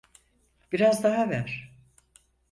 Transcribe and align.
Biraz 0.71 1.03
daha 1.03 1.29
ver. 1.29 1.71